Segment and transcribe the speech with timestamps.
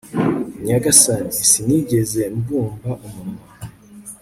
[0.65, 3.45] nyagasani, sinigeze mbumba umunwa